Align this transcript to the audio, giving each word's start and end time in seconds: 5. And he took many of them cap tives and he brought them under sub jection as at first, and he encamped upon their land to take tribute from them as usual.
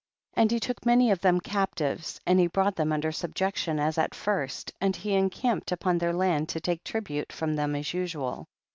5. 0.33 0.41
And 0.41 0.49
he 0.49 0.59
took 0.59 0.83
many 0.83 1.11
of 1.11 1.21
them 1.21 1.39
cap 1.39 1.75
tives 1.75 2.19
and 2.25 2.39
he 2.39 2.47
brought 2.47 2.75
them 2.75 2.91
under 2.91 3.11
sub 3.11 3.35
jection 3.35 3.79
as 3.79 3.99
at 3.99 4.15
first, 4.15 4.73
and 4.81 4.95
he 4.95 5.13
encamped 5.13 5.71
upon 5.71 5.99
their 5.99 6.11
land 6.11 6.49
to 6.49 6.59
take 6.59 6.83
tribute 6.83 7.31
from 7.31 7.53
them 7.53 7.75
as 7.75 7.93
usual. 7.93 8.47